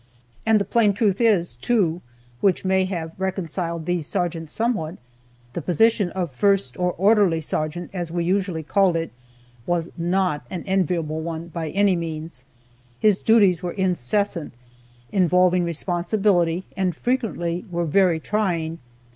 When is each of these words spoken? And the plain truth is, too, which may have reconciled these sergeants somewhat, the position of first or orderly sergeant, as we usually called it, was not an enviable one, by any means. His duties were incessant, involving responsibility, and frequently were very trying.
And 0.47 0.59
the 0.59 0.65
plain 0.65 0.93
truth 0.93 1.21
is, 1.21 1.55
too, 1.55 2.01
which 2.39 2.65
may 2.65 2.85
have 2.85 3.11
reconciled 3.19 3.85
these 3.85 4.07
sergeants 4.07 4.51
somewhat, 4.51 4.97
the 5.53 5.61
position 5.61 6.09
of 6.13 6.31
first 6.31 6.75
or 6.75 6.93
orderly 6.93 7.39
sergeant, 7.39 7.91
as 7.93 8.11
we 8.11 8.23
usually 8.25 8.63
called 8.63 8.95
it, 8.95 9.11
was 9.67 9.89
not 9.95 10.43
an 10.49 10.63
enviable 10.63 11.21
one, 11.21 11.49
by 11.49 11.69
any 11.69 11.95
means. 11.95 12.45
His 12.99 13.21
duties 13.21 13.61
were 13.61 13.73
incessant, 13.73 14.53
involving 15.11 15.63
responsibility, 15.65 16.63
and 16.75 16.95
frequently 16.95 17.65
were 17.69 17.85
very 17.85 18.19
trying. 18.19 18.79